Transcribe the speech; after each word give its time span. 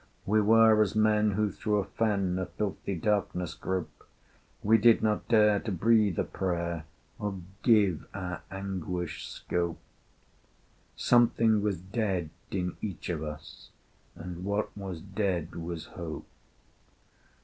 We 0.25 0.41
were 0.41 0.81
as 0.81 0.95
men 0.95 1.33
who 1.33 1.51
through 1.51 1.75
a 1.77 1.83
fen 1.85 2.39
Of 2.39 2.53
filthy 2.53 2.95
darkness 2.95 3.53
grope: 3.53 4.03
We 4.63 4.79
did 4.79 5.03
not 5.03 5.27
dare 5.27 5.59
to 5.59 5.71
breathe 5.71 6.17
a 6.17 6.23
prayer, 6.23 6.85
Or 7.19 7.35
give 7.61 8.07
our 8.11 8.41
anguish 8.49 9.27
scope: 9.27 9.77
Something 10.95 11.61
was 11.61 11.79
dead 11.79 12.31
in 12.49 12.77
each 12.81 13.09
of 13.09 13.21
us, 13.21 13.69
And 14.15 14.43
what 14.43 14.75
was 14.75 15.01
dead 15.01 15.53
was 15.53 15.85
Hope. 15.85 16.25